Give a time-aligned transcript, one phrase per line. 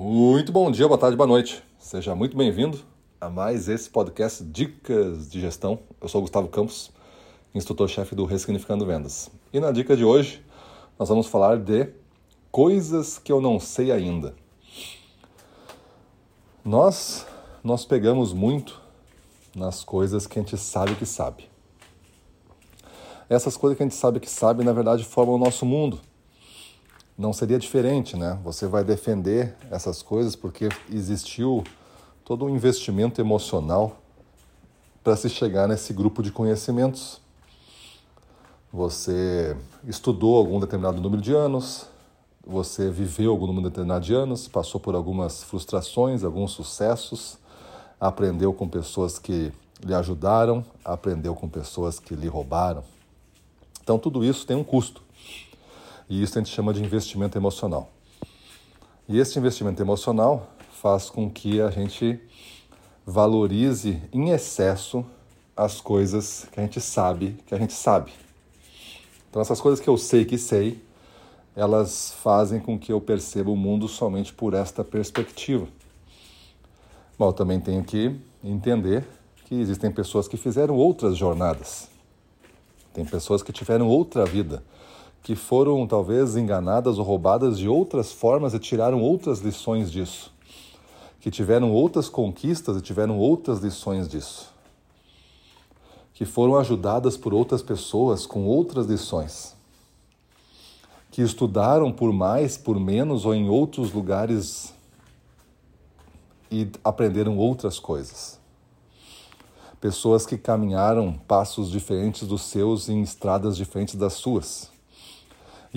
[0.00, 1.60] Muito bom dia, boa tarde, boa noite.
[1.76, 2.78] Seja muito bem-vindo
[3.20, 5.80] a mais esse podcast Dicas de Gestão.
[6.00, 6.92] Eu sou Gustavo Campos,
[7.52, 9.28] instrutor-chefe do Ressignificando Vendas.
[9.52, 10.40] E na dica de hoje,
[10.96, 11.88] nós vamos falar de
[12.48, 14.36] coisas que eu não sei ainda.
[16.64, 17.26] Nós
[17.64, 18.80] nós pegamos muito
[19.52, 21.50] nas coisas que a gente sabe que sabe.
[23.28, 26.00] Essas coisas que a gente sabe que sabe, na verdade, formam o nosso mundo
[27.18, 28.38] não seria diferente, né?
[28.44, 31.64] Você vai defender essas coisas porque existiu
[32.24, 33.98] todo um investimento emocional
[35.02, 37.20] para se chegar nesse grupo de conhecimentos.
[38.72, 41.86] Você estudou algum determinado número de anos,
[42.46, 47.36] você viveu algum número determinado de anos, passou por algumas frustrações, alguns sucessos,
[48.00, 49.52] aprendeu com pessoas que
[49.84, 52.84] lhe ajudaram, aprendeu com pessoas que lhe roubaram.
[53.82, 55.07] Então tudo isso tem um custo.
[56.08, 57.90] E isso a gente chama de investimento emocional.
[59.08, 60.50] E esse investimento emocional
[60.80, 62.20] faz com que a gente
[63.06, 65.04] valorize em excesso
[65.56, 68.12] as coisas que a gente sabe que a gente sabe.
[69.28, 70.80] Então, essas coisas que eu sei que sei,
[71.54, 75.66] elas fazem com que eu perceba o mundo somente por esta perspectiva.
[77.18, 79.04] Bom, eu também tenho que entender
[79.46, 81.88] que existem pessoas que fizeram outras jornadas.
[82.94, 84.62] Tem pessoas que tiveram outra vida
[85.28, 90.32] que foram talvez enganadas ou roubadas de outras formas e tiraram outras lições disso,
[91.20, 94.50] que tiveram outras conquistas e tiveram outras lições disso,
[96.14, 99.54] que foram ajudadas por outras pessoas com outras lições,
[101.10, 104.72] que estudaram por mais, por menos ou em outros lugares
[106.50, 108.40] e aprenderam outras coisas.
[109.78, 114.77] Pessoas que caminharam passos diferentes dos seus em estradas diferentes das suas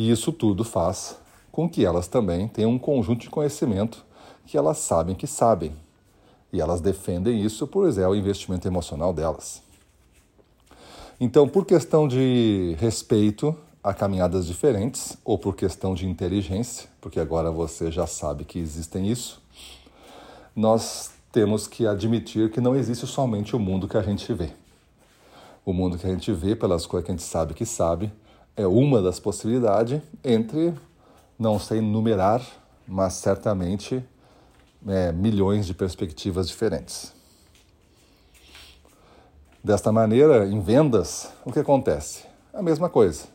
[0.02, 1.16] e isso tudo faz
[1.52, 4.04] com que elas também tenham um conjunto de conhecimento
[4.48, 5.74] que elas sabem que sabem.
[6.52, 9.62] E elas defendem isso por é o investimento emocional delas.
[11.20, 17.52] Então, por questão de respeito a caminhadas diferentes, ou por questão de inteligência, porque agora
[17.52, 19.40] você já sabe que existem isso,
[20.56, 24.50] nós temos que admitir que não existe somente o mundo que a gente vê.
[25.64, 28.12] O mundo que a gente vê, pelas coisas que a gente sabe que sabe,
[28.56, 30.74] é uma das possibilidades entre,
[31.38, 32.42] não sei numerar,
[32.88, 34.04] mas certamente
[34.88, 37.14] é, milhões de perspectivas diferentes.
[39.64, 42.26] Desta maneira, em vendas, o que acontece?
[42.54, 43.26] A mesma coisa.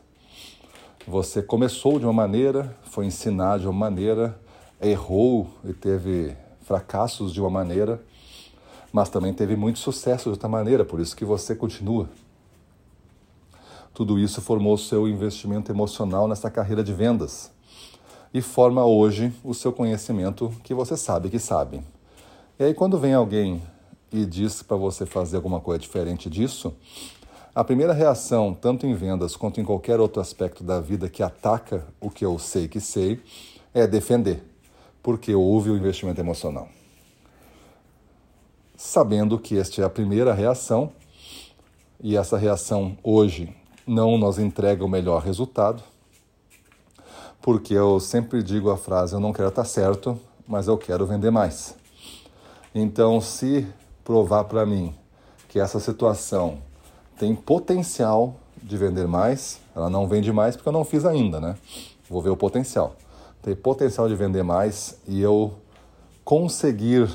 [1.07, 4.37] Você começou de uma maneira, foi ensinado de uma maneira,
[4.81, 8.01] errou e teve fracassos de uma maneira,
[8.91, 12.09] mas também teve muito sucesso de outra maneira, por isso que você continua.
[13.97, 17.51] Tudo isso formou seu investimento emocional nessa carreira de vendas
[18.31, 21.81] e forma hoje o seu conhecimento que você sabe que sabe.
[22.59, 23.59] E aí, quando vem alguém
[24.11, 26.75] e diz para você fazer alguma coisa diferente disso,
[27.55, 31.83] a primeira reação, tanto em vendas quanto em qualquer outro aspecto da vida que ataca
[31.99, 33.19] o que eu sei que sei,
[33.73, 34.43] é defender,
[35.01, 36.69] porque houve o investimento emocional.
[38.75, 40.91] Sabendo que esta é a primeira reação,
[41.99, 45.81] e essa reação hoje não nos entrega o melhor resultado,
[47.41, 51.31] porque eu sempre digo a frase: eu não quero estar certo, mas eu quero vender
[51.31, 51.75] mais.
[52.75, 53.65] Então, se
[54.03, 54.93] provar para mim
[55.47, 56.59] que essa situação
[57.17, 61.55] tem potencial de vender mais, ela não vende mais porque eu não fiz ainda, né?
[62.09, 62.95] Vou ver o potencial.
[63.41, 65.53] Tem potencial de vender mais e eu
[66.23, 67.09] conseguir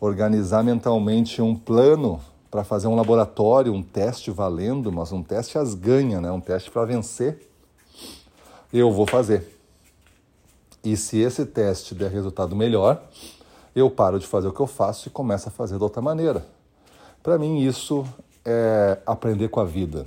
[0.00, 5.74] organizar mentalmente um plano para fazer um laboratório, um teste valendo, mas um teste as
[5.74, 6.30] ganha, né?
[6.32, 7.48] um teste para vencer,
[8.72, 9.58] eu vou fazer.
[10.82, 13.02] E se esse teste der resultado melhor,
[13.74, 16.44] eu paro de fazer o que eu faço e começo a fazer de outra maneira.
[17.22, 18.04] Para mim, isso
[18.44, 20.06] é aprender com a vida.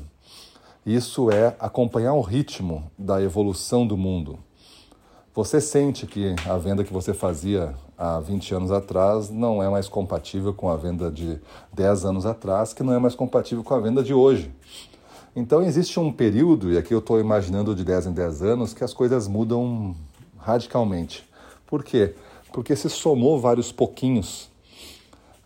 [0.85, 4.37] Isso é acompanhar o ritmo da evolução do mundo.
[5.35, 9.89] Você sente que a venda que você fazia há 20 anos atrás não é mais
[9.89, 11.39] compatível com a venda de
[11.73, 14.51] 10 anos atrás, que não é mais compatível com a venda de hoje.
[15.35, 18.83] Então existe um período, e aqui eu estou imaginando de 10 em 10 anos, que
[18.83, 19.95] as coisas mudam
[20.37, 21.27] radicalmente.
[21.65, 22.13] Por quê?
[22.51, 24.51] Porque se somou vários pouquinhos.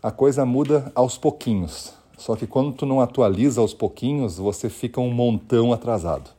[0.02, 1.94] A coisa muda aos pouquinhos.
[2.18, 6.37] Só que quando tu não atualiza aos pouquinhos, você fica um montão atrasado.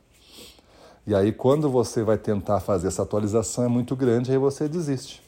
[1.06, 5.22] E aí, quando você vai tentar fazer essa atualização é muito grande, aí você desiste.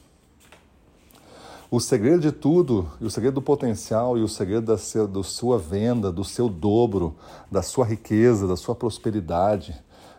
[1.71, 5.23] O segredo de tudo, e o segredo do potencial, e o segredo da, seu, da
[5.23, 7.17] sua venda, do seu dobro,
[7.51, 9.75] da sua riqueza, da sua prosperidade,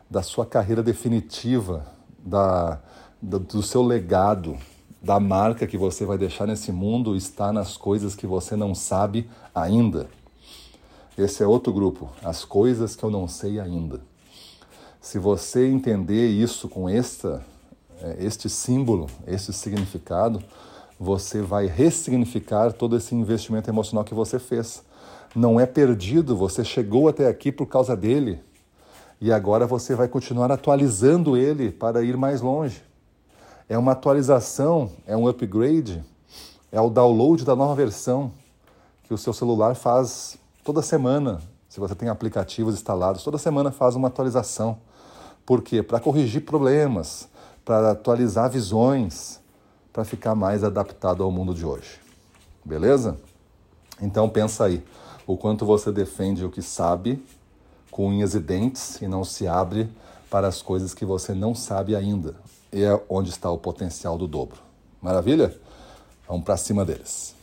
[0.10, 1.86] da sua carreira definitiva,
[2.18, 2.80] da,
[3.22, 4.58] do seu legado,
[5.00, 9.30] da marca que você vai deixar nesse mundo está nas coisas que você não sabe
[9.54, 10.10] ainda.
[11.16, 14.02] Esse é outro grupo, as coisas que eu não sei ainda.
[15.04, 17.44] Se você entender isso com esta,
[18.02, 20.42] é, este símbolo, este significado,
[20.98, 24.82] você vai ressignificar todo esse investimento emocional que você fez.
[25.36, 28.40] Não é perdido, você chegou até aqui por causa dele
[29.20, 32.82] e agora você vai continuar atualizando ele para ir mais longe.
[33.68, 36.02] É uma atualização, é um upgrade,
[36.72, 38.32] é o download da nova versão
[39.04, 41.42] que o seu celular faz toda semana.
[41.68, 44.78] Se você tem aplicativos instalados, toda semana faz uma atualização.
[45.46, 45.84] Por quê?
[45.84, 47.28] Para corrigir problemas,
[47.66, 49.40] para atualizar visões,
[49.92, 52.00] para ficar mais adaptado ao mundo de hoje.
[52.64, 53.18] Beleza?
[54.02, 54.84] Então pensa aí,
[55.28, 57.24] o quanto você defende o que sabe
[57.92, 59.90] com unhas e dentes e não se abre
[60.30, 62.36] para as coisas que você não sabe ainda.
[62.72, 64.60] E é onde está o potencial do dobro.
[65.00, 65.56] Maravilha?
[66.28, 67.36] Vamos para cima deles.